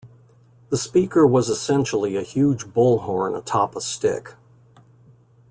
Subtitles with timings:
[0.69, 4.33] The speaker was essentially a huge bullhorn atop a stick.